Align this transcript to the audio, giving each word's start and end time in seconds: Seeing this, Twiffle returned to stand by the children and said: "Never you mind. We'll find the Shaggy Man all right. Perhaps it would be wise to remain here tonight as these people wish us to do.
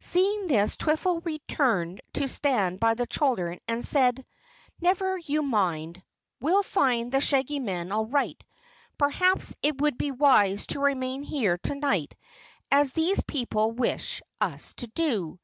Seeing 0.00 0.48
this, 0.48 0.76
Twiffle 0.76 1.24
returned 1.24 2.02
to 2.12 2.28
stand 2.28 2.78
by 2.78 2.92
the 2.92 3.06
children 3.06 3.58
and 3.66 3.82
said: 3.82 4.22
"Never 4.82 5.16
you 5.16 5.40
mind. 5.42 6.02
We'll 6.42 6.62
find 6.62 7.10
the 7.10 7.22
Shaggy 7.22 7.58
Man 7.58 7.90
all 7.90 8.04
right. 8.04 8.36
Perhaps 8.98 9.54
it 9.62 9.80
would 9.80 9.96
be 9.96 10.10
wise 10.10 10.66
to 10.66 10.80
remain 10.80 11.22
here 11.22 11.56
tonight 11.56 12.14
as 12.70 12.92
these 12.92 13.22
people 13.22 13.70
wish 13.72 14.20
us 14.42 14.74
to 14.74 14.88
do. 14.88 15.40